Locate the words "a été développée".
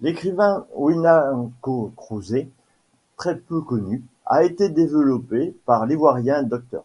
4.24-5.56